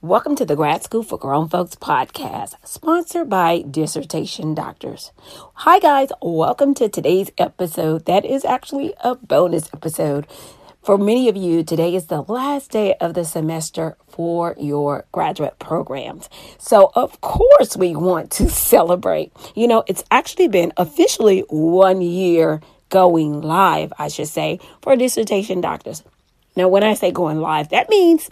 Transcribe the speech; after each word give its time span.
Welcome 0.00 0.36
to 0.36 0.44
the 0.44 0.54
Grad 0.54 0.84
School 0.84 1.02
for 1.02 1.18
Grown 1.18 1.48
Folks 1.48 1.74
podcast, 1.74 2.54
sponsored 2.62 3.28
by 3.28 3.64
Dissertation 3.68 4.54
Doctors. 4.54 5.10
Hi, 5.54 5.80
guys. 5.80 6.10
Welcome 6.22 6.72
to 6.74 6.88
today's 6.88 7.32
episode. 7.36 8.04
That 8.04 8.24
is 8.24 8.44
actually 8.44 8.94
a 9.02 9.16
bonus 9.16 9.68
episode. 9.74 10.28
For 10.84 10.98
many 10.98 11.28
of 11.28 11.36
you, 11.36 11.64
today 11.64 11.96
is 11.96 12.06
the 12.06 12.22
last 12.22 12.70
day 12.70 12.94
of 13.00 13.14
the 13.14 13.24
semester 13.24 13.96
for 14.06 14.54
your 14.56 15.04
graduate 15.10 15.58
programs. 15.58 16.28
So, 16.58 16.92
of 16.94 17.20
course, 17.20 17.76
we 17.76 17.96
want 17.96 18.30
to 18.32 18.48
celebrate. 18.70 19.32
You 19.56 19.66
know, 19.66 19.82
it's 19.88 20.04
actually 20.12 20.46
been 20.46 20.72
officially 20.76 21.40
one 21.48 22.02
year 22.02 22.60
going 22.88 23.40
live, 23.40 23.92
I 23.98 24.06
should 24.06 24.28
say, 24.28 24.60
for 24.80 24.94
Dissertation 24.94 25.60
Doctors. 25.60 26.04
Now, 26.54 26.68
when 26.68 26.84
I 26.84 26.94
say 26.94 27.10
going 27.10 27.40
live, 27.40 27.70
that 27.70 27.88
means 27.88 28.30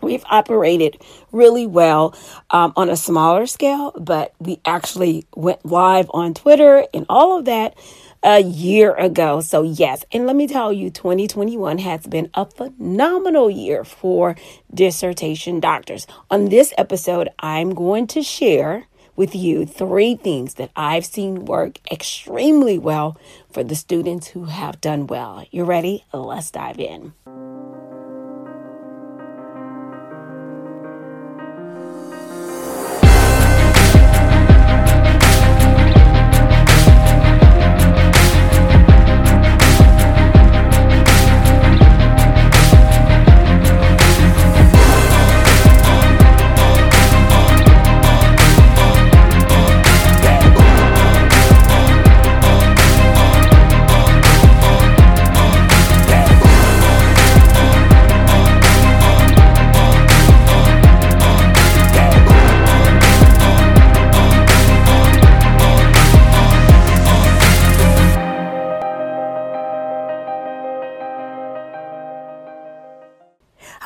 We've 0.00 0.24
operated 0.30 1.00
really 1.32 1.66
well 1.66 2.14
um, 2.50 2.72
on 2.76 2.88
a 2.88 2.96
smaller 2.96 3.46
scale, 3.46 3.92
but 3.98 4.34
we 4.38 4.60
actually 4.64 5.26
went 5.34 5.64
live 5.64 6.10
on 6.12 6.34
Twitter 6.34 6.86
and 6.92 7.06
all 7.08 7.38
of 7.38 7.44
that 7.46 7.76
a 8.22 8.40
year 8.40 8.94
ago. 8.94 9.40
So, 9.40 9.62
yes, 9.62 10.04
and 10.12 10.26
let 10.26 10.36
me 10.36 10.46
tell 10.46 10.72
you, 10.72 10.90
2021 10.90 11.78
has 11.78 12.06
been 12.06 12.30
a 12.34 12.44
phenomenal 12.44 13.50
year 13.50 13.84
for 13.84 14.36
dissertation 14.72 15.60
doctors. 15.60 16.06
On 16.30 16.48
this 16.48 16.74
episode, 16.76 17.28
I'm 17.38 17.74
going 17.74 18.06
to 18.08 18.22
share 18.22 18.86
with 19.14 19.34
you 19.34 19.64
three 19.64 20.14
things 20.14 20.54
that 20.54 20.70
I've 20.76 21.06
seen 21.06 21.46
work 21.46 21.78
extremely 21.90 22.78
well 22.78 23.18
for 23.50 23.64
the 23.64 23.74
students 23.74 24.28
who 24.28 24.44
have 24.44 24.80
done 24.80 25.06
well. 25.06 25.44
You 25.50 25.64
ready? 25.64 26.04
Let's 26.12 26.50
dive 26.50 26.78
in. 26.78 27.14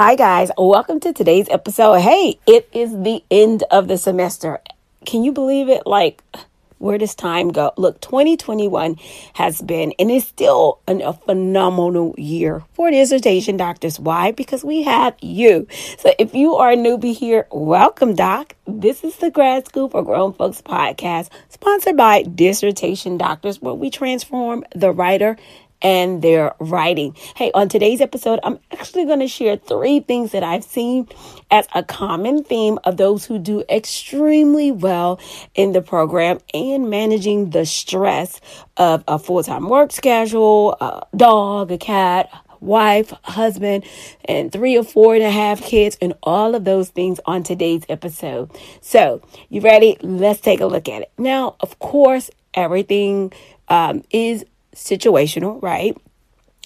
Hi, 0.02 0.14
guys. 0.14 0.50
Welcome 0.56 0.98
to 1.00 1.12
today's 1.12 1.46
episode. 1.50 1.98
Hey, 1.98 2.38
it 2.46 2.70
is 2.72 2.90
the 2.90 3.22
end 3.30 3.64
of 3.70 3.86
the 3.86 3.98
semester. 3.98 4.58
Can 5.04 5.22
you 5.24 5.30
believe 5.30 5.68
it? 5.68 5.86
Like, 5.86 6.22
where 6.78 6.96
does 6.96 7.14
time 7.14 7.50
go? 7.50 7.72
Look, 7.76 8.00
2021 8.00 8.96
has 9.34 9.60
been 9.60 9.92
and 9.98 10.10
is 10.10 10.26
still 10.26 10.78
an, 10.88 11.02
a 11.02 11.12
phenomenal 11.12 12.14
year 12.16 12.64
for 12.72 12.90
dissertation 12.90 13.58
doctors. 13.58 14.00
Why? 14.00 14.32
Because 14.32 14.64
we 14.64 14.84
have 14.84 15.16
you. 15.20 15.66
So 15.98 16.14
if 16.18 16.34
you 16.34 16.54
are 16.54 16.70
a 16.70 16.76
newbie 16.76 17.14
here, 17.14 17.46
welcome, 17.50 18.14
Doc. 18.14 18.56
This 18.66 19.04
is 19.04 19.16
the 19.16 19.30
Grad 19.30 19.66
School 19.66 19.90
for 19.90 20.02
Grown 20.02 20.32
Folks 20.32 20.62
podcast, 20.62 21.28
sponsored 21.50 21.98
by 21.98 22.22
Dissertation 22.22 23.18
Doctors, 23.18 23.60
where 23.60 23.74
we 23.74 23.90
transform 23.90 24.64
the 24.74 24.92
writer 24.92 25.36
and 25.82 26.22
their 26.22 26.54
writing. 26.58 27.16
Hey, 27.36 27.50
on 27.54 27.68
today's 27.68 28.00
episode, 28.00 28.40
I'm 28.42 28.58
actually 28.72 29.06
going 29.06 29.20
to 29.20 29.28
share 29.28 29.56
three 29.56 30.00
things 30.00 30.32
that 30.32 30.42
I've 30.42 30.64
seen 30.64 31.08
as 31.50 31.66
a 31.74 31.82
common 31.82 32.44
theme 32.44 32.78
of 32.84 32.96
those 32.96 33.24
who 33.24 33.38
do 33.38 33.64
extremely 33.68 34.72
well 34.72 35.20
in 35.54 35.72
the 35.72 35.82
program 35.82 36.38
and 36.52 36.90
managing 36.90 37.50
the 37.50 37.66
stress 37.66 38.40
of 38.76 39.04
a 39.08 39.18
full 39.18 39.42
time 39.42 39.68
work 39.68 39.92
schedule, 39.92 40.76
a 40.80 41.06
dog, 41.16 41.70
a 41.70 41.78
cat, 41.78 42.30
wife, 42.60 43.12
husband, 43.22 43.84
and 44.26 44.52
three 44.52 44.76
or 44.76 44.84
four 44.84 45.14
and 45.14 45.24
a 45.24 45.30
half 45.30 45.62
kids, 45.62 45.96
and 46.00 46.14
all 46.22 46.54
of 46.54 46.64
those 46.64 46.90
things 46.90 47.20
on 47.26 47.42
today's 47.42 47.84
episode. 47.88 48.50
So, 48.80 49.22
you 49.48 49.60
ready? 49.60 49.96
Let's 50.02 50.40
take 50.40 50.60
a 50.60 50.66
look 50.66 50.88
at 50.88 51.02
it. 51.02 51.12
Now, 51.18 51.56
of 51.60 51.78
course, 51.78 52.30
everything 52.54 53.32
um, 53.68 54.02
is 54.10 54.44
situational, 54.80 55.62
right? 55.62 55.96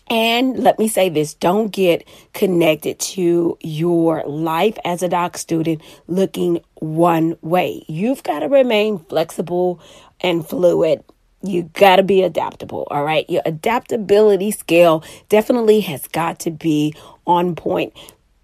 And 0.09 0.59
let 0.59 0.79
me 0.79 0.89
say 0.89 1.09
this 1.09 1.35
don't 1.35 1.69
get 1.69 2.07
connected 2.35 2.99
to 2.99 3.57
your 3.63 4.23
life 4.27 4.77
as 4.85 5.03
a 5.03 5.09
doc 5.09 5.39
student 5.39 5.81
looking 6.07 6.61
one 6.75 7.39
way. 7.41 7.85
You've 7.89 8.23
got 8.23 8.41
to 8.41 8.49
remain 8.49 8.99
flexible 8.99 9.81
and 10.21 10.47
fluid. 10.47 11.03
You 11.43 11.65
got 11.75 11.97
to 11.97 12.03
be 12.03 12.23
adaptable, 12.23 12.87
all 12.91 13.05
right? 13.05 13.29
Your 13.29 13.43
adaptability 13.45 14.51
scale 14.51 15.05
definitely 15.29 15.81
has 15.81 16.07
got 16.09 16.39
to 16.41 16.51
be 16.51 16.95
on 17.27 17.55
point, 17.55 17.93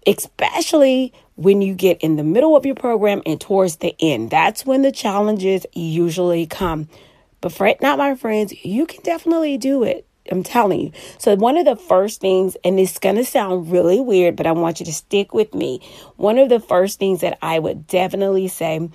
especially 0.05 1.13
when 1.35 1.61
you 1.61 1.73
get 1.73 1.99
in 2.01 2.15
the 2.15 2.23
middle 2.23 2.55
of 2.55 2.65
your 2.65 2.75
program 2.75 3.21
and 3.25 3.41
towards 3.41 3.77
the 3.77 3.95
end. 3.99 4.29
That's 4.29 4.65
when 4.65 4.83
the 4.83 4.91
challenges 4.91 5.65
usually 5.73 6.45
come. 6.45 6.89
But 7.41 7.51
fret 7.51 7.81
not, 7.81 7.97
my 7.97 8.15
friends, 8.15 8.53
you 8.63 8.85
can 8.85 9.01
definitely 9.03 9.57
do 9.57 9.83
it. 9.83 10.07
I'm 10.31 10.43
telling 10.43 10.79
you. 10.79 10.91
So, 11.17 11.35
one 11.35 11.57
of 11.57 11.65
the 11.65 11.75
first 11.75 12.21
things, 12.21 12.55
and 12.63 12.79
it's 12.79 12.99
going 12.99 13.15
to 13.15 13.25
sound 13.25 13.71
really 13.71 13.99
weird, 13.99 14.35
but 14.35 14.45
I 14.45 14.51
want 14.51 14.79
you 14.79 14.85
to 14.85 14.93
stick 14.93 15.33
with 15.33 15.55
me. 15.55 15.81
One 16.15 16.37
of 16.37 16.49
the 16.49 16.59
first 16.59 16.99
things 16.99 17.21
that 17.21 17.39
I 17.41 17.57
would 17.57 17.87
definitely 17.87 18.47
say 18.47 18.87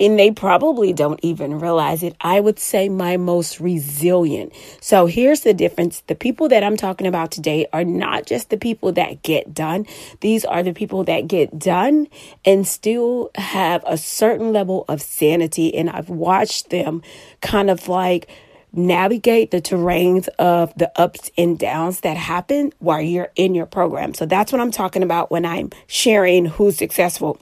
and 0.00 0.18
they 0.18 0.30
probably 0.30 0.92
don't 0.92 1.20
even 1.22 1.60
realize 1.60 2.02
it. 2.02 2.16
I 2.20 2.40
would 2.40 2.58
say 2.58 2.88
my 2.88 3.18
most 3.18 3.60
resilient. 3.60 4.52
So 4.80 5.06
here's 5.06 5.42
the 5.42 5.54
difference. 5.54 6.00
The 6.06 6.14
people 6.14 6.48
that 6.48 6.64
I'm 6.64 6.76
talking 6.76 7.06
about 7.06 7.30
today 7.30 7.66
are 7.72 7.84
not 7.84 8.26
just 8.26 8.48
the 8.48 8.56
people 8.56 8.92
that 8.92 9.22
get 9.22 9.54
done. 9.54 9.86
These 10.20 10.44
are 10.46 10.62
the 10.62 10.72
people 10.72 11.04
that 11.04 11.28
get 11.28 11.58
done 11.58 12.08
and 12.44 12.66
still 12.66 13.30
have 13.34 13.84
a 13.86 13.98
certain 13.98 14.52
level 14.52 14.86
of 14.88 15.02
sanity. 15.02 15.74
And 15.74 15.90
I've 15.90 16.08
watched 16.08 16.70
them 16.70 17.02
kind 17.42 17.70
of 17.70 17.86
like, 17.86 18.28
navigate 18.72 19.50
the 19.50 19.60
terrains 19.60 20.28
of 20.38 20.72
the 20.76 20.88
ups 20.94 21.28
and 21.36 21.58
downs 21.58 22.02
that 22.02 22.16
happen 22.16 22.72
while 22.78 23.00
you're 23.00 23.32
in 23.34 23.52
your 23.52 23.66
program. 23.66 24.14
So 24.14 24.26
that's 24.26 24.52
what 24.52 24.60
I'm 24.60 24.70
talking 24.70 25.02
about 25.02 25.28
when 25.28 25.44
I'm 25.44 25.70
sharing 25.88 26.44
who's 26.44 26.76
successful 26.76 27.40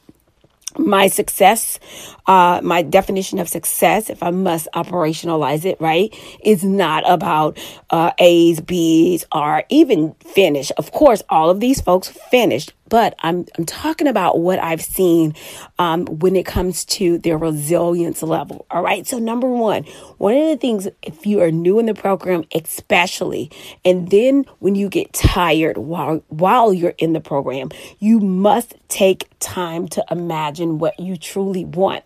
my 0.78 1.08
success, 1.08 1.78
uh, 2.26 2.60
my 2.62 2.82
definition 2.82 3.38
of 3.38 3.48
success, 3.48 4.08
if 4.08 4.22
I 4.22 4.30
must 4.30 4.68
operationalize 4.74 5.64
it, 5.64 5.80
right, 5.80 6.14
is 6.42 6.64
not 6.64 7.08
about 7.10 7.58
uh, 7.90 8.12
A's, 8.18 8.60
B's, 8.60 9.26
or 9.32 9.64
even 9.68 10.14
finish. 10.24 10.70
Of 10.76 10.92
course, 10.92 11.22
all 11.28 11.50
of 11.50 11.60
these 11.60 11.80
folks 11.80 12.08
finished, 12.08 12.72
but 12.88 13.14
I'm 13.20 13.46
I'm 13.56 13.64
talking 13.64 14.06
about 14.06 14.40
what 14.40 14.58
I've 14.58 14.82
seen 14.82 15.34
um, 15.78 16.06
when 16.06 16.36
it 16.36 16.46
comes 16.46 16.84
to 16.86 17.18
their 17.18 17.38
resilience 17.38 18.22
level. 18.22 18.66
All 18.70 18.82
right. 18.82 19.06
So 19.06 19.18
number 19.18 19.48
one, 19.48 19.84
one 20.18 20.36
of 20.36 20.48
the 20.48 20.56
things 20.56 20.88
if 21.02 21.26
you 21.26 21.40
are 21.40 21.50
new 21.50 21.78
in 21.78 21.86
the 21.86 21.94
program, 21.94 22.44
especially, 22.54 23.50
and 23.84 24.10
then 24.10 24.44
when 24.58 24.74
you 24.74 24.88
get 24.88 25.12
tired 25.12 25.78
while 25.78 26.22
while 26.28 26.72
you're 26.72 26.94
in 26.98 27.12
the 27.12 27.20
program, 27.20 27.70
you 27.98 28.20
must 28.20 28.74
take 28.88 29.28
time 29.38 29.86
to 29.88 30.04
imagine 30.10 30.78
what 30.78 30.98
you 30.98 31.16
truly 31.16 31.64
want. 31.64 32.04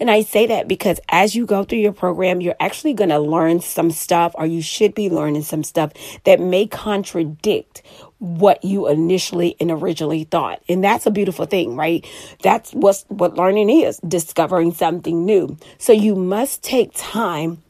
And 0.00 0.10
I 0.10 0.22
say 0.22 0.46
that 0.46 0.66
because 0.66 0.98
as 1.08 1.34
you 1.34 1.46
go 1.46 1.64
through 1.64 1.78
your 1.78 1.92
program, 1.92 2.40
you're 2.40 2.56
actually 2.58 2.94
going 2.94 3.10
to 3.10 3.18
learn 3.18 3.60
some 3.60 3.90
stuff, 3.90 4.32
or 4.36 4.46
you 4.46 4.62
should 4.62 4.94
be 4.94 5.10
learning 5.10 5.42
some 5.42 5.62
stuff 5.62 5.92
that 6.24 6.40
may 6.40 6.66
contradict 6.66 7.82
what 8.22 8.62
you 8.62 8.86
initially 8.86 9.56
and 9.58 9.68
originally 9.68 10.22
thought. 10.22 10.62
And 10.68 10.84
that's 10.84 11.06
a 11.06 11.10
beautiful 11.10 11.44
thing, 11.44 11.74
right? 11.74 12.06
That's 12.40 12.70
what's, 12.72 13.04
what 13.08 13.34
learning 13.34 13.68
is 13.68 13.98
discovering 14.06 14.72
something 14.72 15.24
new. 15.24 15.58
So 15.78 15.92
you 15.92 16.14
must 16.14 16.62
take 16.62 16.92
time 16.94 17.60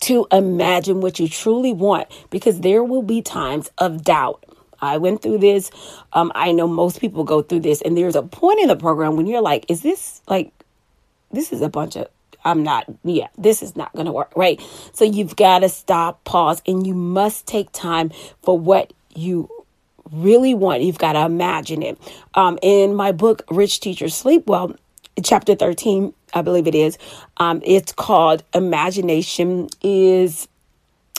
to 0.00 0.26
imagine 0.30 1.00
what 1.00 1.18
you 1.18 1.28
truly 1.28 1.72
want 1.72 2.08
because 2.28 2.60
there 2.60 2.84
will 2.84 3.00
be 3.00 3.22
times 3.22 3.70
of 3.78 4.04
doubt. 4.04 4.44
I 4.82 4.98
went 4.98 5.22
through 5.22 5.38
this. 5.38 5.70
Um, 6.12 6.30
I 6.34 6.52
know 6.52 6.68
most 6.68 7.00
people 7.00 7.24
go 7.24 7.40
through 7.40 7.60
this, 7.60 7.80
and 7.80 7.96
there's 7.96 8.16
a 8.16 8.22
point 8.22 8.60
in 8.60 8.68
the 8.68 8.76
program 8.76 9.16
when 9.16 9.26
you're 9.26 9.40
like, 9.40 9.64
is 9.70 9.80
this 9.80 10.20
like, 10.28 10.52
this 11.32 11.54
is 11.54 11.62
a 11.62 11.70
bunch 11.70 11.96
of 11.96 12.08
I'm 12.44 12.62
not, 12.62 12.84
yeah, 13.04 13.28
this 13.38 13.62
is 13.62 13.76
not 13.76 13.92
going 13.92 14.06
to 14.06 14.12
work, 14.12 14.32
right? 14.36 14.60
So 14.92 15.04
you've 15.04 15.36
got 15.36 15.58
to 15.60 15.68
stop, 15.68 16.24
pause, 16.24 16.62
and 16.66 16.86
you 16.86 16.94
must 16.94 17.46
take 17.46 17.70
time 17.72 18.10
for 18.42 18.58
what 18.58 18.92
you 19.14 19.50
really 20.12 20.54
want. 20.54 20.82
You've 20.82 20.98
got 20.98 21.12
to 21.14 21.24
imagine 21.24 21.82
it. 21.82 21.98
Um, 22.34 22.58
in 22.62 22.94
my 22.94 23.12
book, 23.12 23.42
Rich 23.50 23.80
Teachers 23.80 24.14
Sleep 24.14 24.46
Well, 24.46 24.76
chapter 25.22 25.54
13, 25.54 26.12
I 26.34 26.42
believe 26.42 26.66
it 26.66 26.74
is, 26.74 26.98
um, 27.38 27.60
it's 27.64 27.92
called 27.92 28.42
Imagination 28.54 29.68
is 29.82 30.48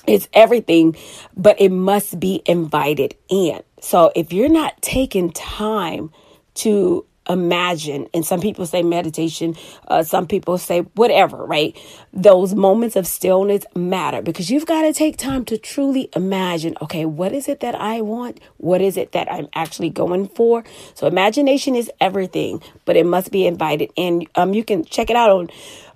it's 0.07 0.27
everything, 0.33 0.95
but 1.37 1.59
it 1.61 1.69
must 1.69 2.19
be 2.19 2.41
invited 2.45 3.15
in. 3.29 3.61
So 3.81 4.11
if 4.15 4.33
you're 4.33 4.49
not 4.49 4.81
taking 4.81 5.31
time 5.31 6.11
to 6.55 7.05
imagine 7.29 8.07
and 8.13 8.25
some 8.25 8.41
people 8.41 8.65
say 8.65 8.81
meditation 8.81 9.55
uh, 9.87 10.03
some 10.03 10.27
people 10.27 10.57
say 10.57 10.81
whatever 10.95 11.45
right? 11.45 11.77
Those 12.13 12.55
moments 12.55 12.95
of 12.95 13.07
stillness 13.07 13.63
matter 13.75 14.21
because 14.21 14.49
you've 14.49 14.65
got 14.65 14.81
to 14.83 14.93
take 14.93 15.17
time 15.17 15.45
to 15.45 15.57
truly 15.57 16.09
imagine 16.15 16.75
okay 16.81 17.05
what 17.05 17.31
is 17.31 17.47
it 17.47 17.59
that 17.59 17.75
i 17.75 18.01
want? 18.01 18.39
What 18.57 18.81
is 18.81 18.97
it 18.97 19.11
that 19.11 19.31
i'm 19.31 19.47
actually 19.53 19.89
going 19.89 20.27
for? 20.27 20.63
So 20.95 21.07
imagination 21.07 21.75
is 21.75 21.91
everything 21.99 22.61
but 22.85 22.95
it 22.95 23.05
must 23.05 23.31
be 23.31 23.45
invited 23.45 23.91
and 23.97 24.27
um, 24.35 24.53
you 24.53 24.63
can 24.63 24.83
check 24.85 25.09
it 25.09 25.15
out 25.15 25.29
on 25.29 25.49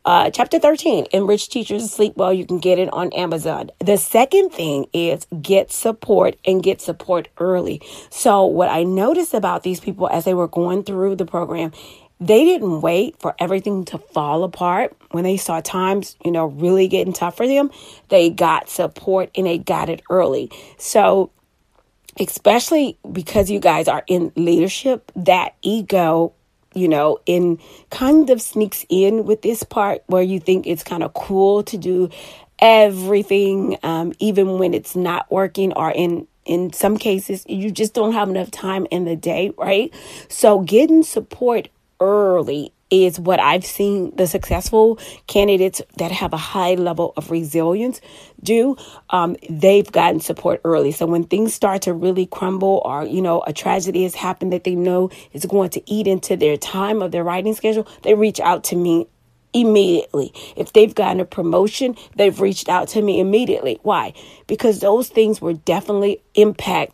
uh, 0.05 0.29
chapter 0.29 0.59
13, 0.59 1.05
in 1.05 1.25
Rich 1.25 1.49
Teachers 1.49 1.91
Sleep 1.91 2.15
Well. 2.15 2.31
You 2.31 2.45
can 2.45 2.59
get 2.59 2.77
it 2.77 2.93
on 2.93 3.11
Amazon. 3.13 3.71
The 3.79 3.97
second 3.97 4.51
thing 4.51 4.85
is 4.93 5.25
get 5.41 5.71
support 5.71 6.37
and 6.45 6.61
get 6.61 6.79
support 6.79 7.27
early. 7.39 7.81
So, 8.11 8.45
what 8.45 8.69
I 8.69 8.83
noticed 8.83 9.33
about 9.33 9.63
these 9.63 9.79
people 9.79 10.07
as 10.09 10.23
they 10.23 10.35
were 10.35 10.47
going 10.47 10.83
through 10.83 11.15
the 11.15 11.25
program, 11.25 11.71
they 12.19 12.45
didn't 12.45 12.81
wait 12.81 13.19
for 13.19 13.35
everything 13.39 13.83
to 13.85 13.97
fall 13.97 14.43
apart. 14.43 14.95
When 15.11 15.23
they 15.23 15.37
saw 15.37 15.59
times, 15.59 16.15
you 16.23 16.31
know, 16.31 16.45
really 16.45 16.87
getting 16.87 17.13
tough 17.13 17.35
for 17.35 17.47
them, 17.47 17.71
they 18.09 18.29
got 18.29 18.69
support 18.69 19.31
and 19.35 19.47
they 19.47 19.57
got 19.57 19.89
it 19.89 20.03
early. 20.11 20.51
So, 20.77 21.31
especially 22.19 22.97
because 23.11 23.49
you 23.49 23.59
guys 23.59 23.87
are 23.87 24.03
in 24.07 24.31
leadership, 24.35 25.11
that 25.15 25.55
ego 25.63 26.33
you 26.75 26.87
know, 26.87 27.19
and 27.27 27.59
kind 27.89 28.29
of 28.29 28.41
sneaks 28.41 28.85
in 28.89 29.25
with 29.25 29.41
this 29.41 29.63
part 29.63 30.03
where 30.07 30.21
you 30.21 30.39
think 30.39 30.67
it's 30.67 30.83
kind 30.83 31.03
of 31.03 31.13
cool 31.13 31.63
to 31.63 31.77
do 31.77 32.09
everything, 32.59 33.77
um, 33.83 34.13
even 34.19 34.59
when 34.59 34.73
it's 34.73 34.95
not 34.95 35.31
working 35.31 35.73
or 35.73 35.91
in 35.91 36.27
in 36.45 36.71
some 36.71 36.95
cases 36.95 37.43
you 37.47 37.71
just 37.71 37.95
don't 37.95 38.13
have 38.13 38.29
enough 38.29 38.51
time 38.51 38.85
in 38.91 39.05
the 39.05 39.15
day, 39.15 39.51
right? 39.57 39.93
So 40.29 40.59
getting 40.61 41.01
support 41.01 41.69
early 41.99 42.71
is 42.91 43.19
what 43.19 43.39
I've 43.39 43.65
seen 43.65 44.15
the 44.15 44.27
successful 44.27 44.99
candidates 45.27 45.81
that 45.97 46.11
have 46.11 46.33
a 46.33 46.37
high 46.37 46.75
level 46.75 47.13
of 47.17 47.31
resilience 47.31 47.99
do. 48.43 48.77
Um, 49.09 49.35
they've 49.49 49.91
gotten 49.91 50.19
support 50.19 50.61
early. 50.63 50.91
So 50.91 51.05
when 51.05 51.23
things 51.23 51.53
start 51.53 51.81
to 51.83 51.93
really 51.93 52.27
crumble 52.27 52.81
or, 52.85 53.03
you 53.03 53.21
know, 53.21 53.43
a 53.47 53.53
tragedy 53.53 54.03
has 54.03 54.15
happened 54.15 54.53
that 54.53 54.63
they 54.63 54.75
know 54.75 55.09
is 55.33 55.45
going 55.45 55.71
to 55.71 55.91
eat 55.91 56.05
into 56.05 56.37
their 56.37 56.57
time 56.57 57.01
of 57.01 57.11
their 57.11 57.23
writing 57.23 57.55
schedule, 57.55 57.87
they 58.03 58.13
reach 58.13 58.39
out 58.39 58.63
to 58.65 58.75
me 58.75 59.07
immediately. 59.53 60.31
If 60.55 60.73
they've 60.73 60.93
gotten 60.93 61.19
a 61.19 61.25
promotion, 61.25 61.95
they've 62.15 62.39
reached 62.39 62.69
out 62.69 62.89
to 62.89 63.01
me 63.01 63.19
immediately. 63.19 63.79
Why? 63.81 64.13
Because 64.47 64.79
those 64.79 65.09
things 65.09 65.41
will 65.41 65.55
definitely 65.55 66.21
impact 66.35 66.93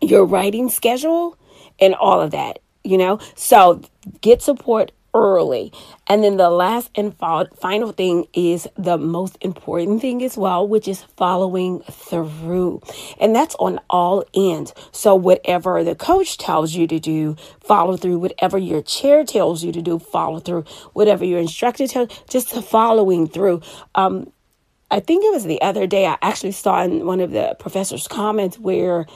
your 0.00 0.24
writing 0.24 0.68
schedule 0.68 1.36
and 1.80 1.94
all 1.94 2.20
of 2.20 2.30
that, 2.30 2.60
you 2.84 2.98
know? 2.98 3.18
So 3.34 3.82
get 4.20 4.42
support 4.42 4.92
early. 5.18 5.72
And 6.06 6.22
then 6.22 6.36
the 6.36 6.50
last 6.50 6.90
and 6.94 7.16
final 7.16 7.92
thing 7.92 8.26
is 8.32 8.68
the 8.76 8.96
most 8.96 9.36
important 9.40 10.00
thing 10.00 10.22
as 10.22 10.36
well, 10.36 10.66
which 10.66 10.86
is 10.86 11.02
following 11.16 11.80
through. 11.80 12.82
And 13.20 13.34
that's 13.34 13.56
on 13.56 13.80
all 13.90 14.24
ends. 14.34 14.72
So, 14.92 15.14
whatever 15.14 15.82
the 15.82 15.94
coach 15.94 16.38
tells 16.38 16.74
you 16.74 16.86
to 16.86 17.00
do, 17.00 17.36
follow 17.60 17.96
through. 17.96 18.18
Whatever 18.18 18.58
your 18.58 18.82
chair 18.82 19.24
tells 19.24 19.64
you 19.64 19.72
to 19.72 19.82
do, 19.82 19.98
follow 19.98 20.40
through. 20.40 20.64
Whatever 20.92 21.24
your 21.24 21.40
instructor 21.40 21.86
tells, 21.86 22.08
just 22.28 22.50
following 22.50 23.26
through. 23.26 23.60
Um, 23.94 24.32
I 24.90 25.00
think 25.00 25.24
it 25.24 25.32
was 25.32 25.44
the 25.44 25.60
other 25.60 25.86
day 25.86 26.06
I 26.06 26.16
actually 26.22 26.52
saw 26.52 26.82
in 26.82 27.04
one 27.04 27.20
of 27.20 27.32
the 27.32 27.56
professor's 27.58 28.08
comments 28.08 28.58
where 28.58 29.06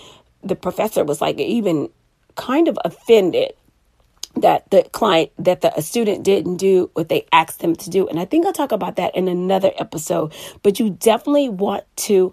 the 0.43 0.57
professor 0.57 1.05
was 1.05 1.21
like 1.21 1.39
even 1.39 1.89
kind 2.35 2.69
of 2.69 2.79
offended 2.85 3.53
that 4.37 4.71
the 4.71 4.83
client 4.93 5.31
that 5.39 5.61
the 5.61 5.81
student 5.81 6.25
didn't 6.25 6.57
do 6.57 6.91
what 6.95 7.09
they 7.09 7.27
asked 7.33 7.61
them 7.61 7.77
to 7.77 7.91
do. 7.91 8.09
And 8.09 8.19
i 8.19 8.25
think 8.25 8.47
i'll 8.47 8.53
talk 8.53 8.73
about 8.73 8.97
that 8.97 9.15
in 9.15 9.29
another 9.29 9.73
episode. 9.79 10.33
But 10.63 10.81
you 10.81 10.91
definitely 10.91 11.49
want 11.49 11.85
to 12.09 12.33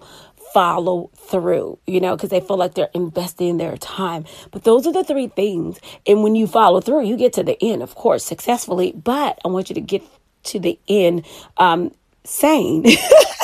follow 0.54 1.12
through 1.16 1.78
you 1.86 2.00
know 2.02 2.16
because 2.16 2.30
they 2.32 2.42
feel 2.42 2.58
like 2.58 2.74
they're 2.74 2.90
investing 2.94 3.58
their 3.58 3.78
time. 3.78 4.26
But 4.52 4.64
those 4.64 4.88
are 4.88 4.94
the 4.94 5.04
three 5.04 5.28
things. 5.28 5.80
And 6.08 6.24
when 6.24 6.36
you 6.36 6.48
follow 6.48 6.82
through 6.82 7.06
you 7.06 7.18
get 7.18 7.34
to 7.34 7.44
the 7.44 7.58
end 7.64 7.84
of 7.84 7.96
course 7.96 8.24
successfully. 8.24 8.94
But 8.94 9.40
i 9.46 9.48
want 9.48 9.70
you 9.70 9.76
to 9.76 9.82
get 9.82 10.04
to 10.44 10.60
the 10.60 10.80
end 10.88 11.26
um 11.58 11.92
sane 12.24 12.86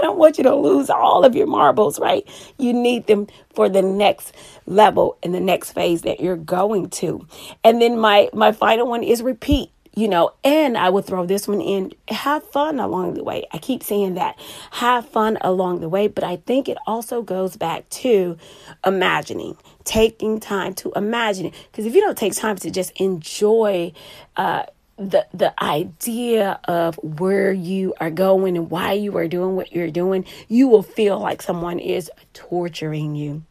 I 0.00 0.02
don't 0.02 0.18
want 0.18 0.38
you 0.38 0.44
to 0.44 0.54
lose 0.54 0.88
all 0.88 1.24
of 1.24 1.36
your 1.36 1.46
marbles, 1.46 1.98
right? 1.98 2.26
You 2.58 2.72
need 2.72 3.06
them 3.06 3.26
for 3.54 3.68
the 3.68 3.82
next 3.82 4.34
level 4.66 5.18
and 5.22 5.34
the 5.34 5.40
next 5.40 5.72
phase 5.72 6.02
that 6.02 6.20
you're 6.20 6.36
going 6.36 6.88
to. 6.90 7.26
And 7.62 7.82
then 7.82 7.98
my 7.98 8.30
my 8.32 8.52
final 8.52 8.86
one 8.86 9.02
is 9.02 9.22
repeat 9.22 9.70
you 9.94 10.06
know, 10.06 10.32
and 10.44 10.78
I 10.78 10.88
would 10.88 11.04
throw 11.04 11.26
this 11.26 11.48
one 11.48 11.60
in 11.60 11.92
have 12.08 12.44
fun 12.50 12.78
along 12.78 13.14
the 13.14 13.24
way. 13.24 13.44
I 13.52 13.58
keep 13.58 13.82
saying 13.82 14.14
that 14.14 14.38
have 14.70 15.08
fun 15.08 15.36
along 15.40 15.80
the 15.80 15.88
way, 15.88 16.06
but 16.06 16.22
I 16.22 16.36
think 16.36 16.68
it 16.68 16.78
also 16.86 17.22
goes 17.22 17.56
back 17.56 17.88
to 17.90 18.38
imagining, 18.86 19.56
taking 19.84 20.38
time 20.38 20.74
to 20.74 20.92
imagine 20.94 21.46
it. 21.46 21.54
Because 21.70 21.86
if 21.86 21.94
you 21.94 22.00
don't 22.00 22.16
take 22.16 22.34
time 22.34 22.56
to 22.56 22.70
just 22.70 22.92
enjoy, 23.00 23.92
uh, 24.36 24.64
the 25.00 25.26
the 25.32 25.52
idea 25.64 26.60
of 26.64 26.96
where 26.96 27.52
you 27.52 27.94
are 28.00 28.10
going 28.10 28.56
and 28.58 28.70
why 28.70 28.92
you 28.92 29.16
are 29.16 29.26
doing 29.26 29.56
what 29.56 29.72
you're 29.72 29.90
doing, 29.90 30.26
you 30.46 30.68
will 30.68 30.82
feel 30.82 31.18
like 31.18 31.40
someone 31.40 31.78
is 31.78 32.10
torturing 32.34 33.16
you. 33.16 33.42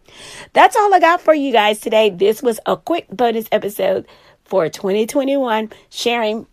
That's 0.54 0.76
all 0.76 0.94
I 0.94 1.00
got 1.00 1.22
for 1.22 1.34
you 1.34 1.52
guys 1.52 1.80
today. 1.80 2.12
This 2.12 2.44
was 2.44 2.60
a 2.68 2.78
quick 2.78 3.08
bonus 3.10 3.48
episode 3.52 4.06
for 4.46 4.70
2021 4.70 5.72
sharing 5.90 6.46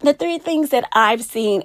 the 0.00 0.14
three 0.14 0.38
things 0.38 0.70
that 0.70 0.88
I've 0.92 1.24
seen 1.24 1.64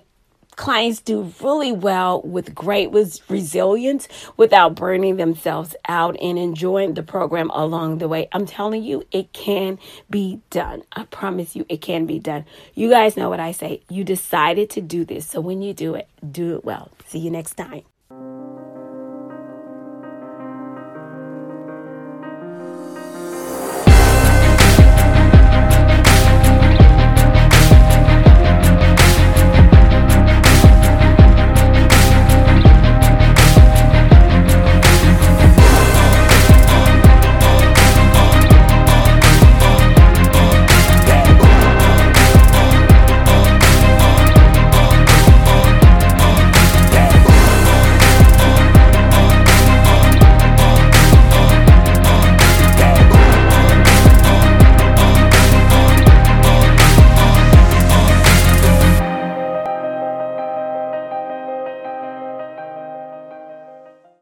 clients 0.56 1.02
do 1.02 1.32
really 1.42 1.72
well 1.72 2.22
with 2.22 2.54
great 2.56 2.92
resilience 2.92 4.08
without 4.38 4.76
burning 4.76 5.18
themselves 5.18 5.76
out 5.88 6.16
and 6.22 6.38
enjoying 6.38 6.94
the 6.94 7.04
program 7.04 7.50
along 7.52 7.98
the 8.00 8.08
way. 8.08 8.28
I'm 8.32 8.46
telling 8.46 8.84
you, 8.84 9.04
it 9.12 9.34
can 9.34 9.80
be 10.10 10.42
done. 10.50 10.84
I 10.94 11.06
promise 11.06 11.56
you, 11.56 11.66
it 11.70 11.82
can 11.82 12.06
be 12.06 12.20
done. 12.20 12.46
You 12.74 12.90
guys 12.90 13.18
know 13.18 13.30
what 13.30 13.40
I 13.40 13.52
say. 13.52 13.82
You 13.90 14.04
decided 14.04 14.70
to 14.72 14.82
do 14.82 15.06
this. 15.06 15.28
So 15.28 15.42
when 15.42 15.62
you 15.62 15.74
do 15.74 15.96
it, 15.96 16.08
do 16.32 16.56
it 16.56 16.66
well. 16.66 16.92
See 17.08 17.20
you 17.20 17.32
next 17.32 17.56
time. 17.56 17.84